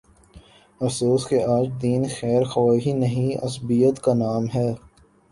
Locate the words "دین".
1.81-2.05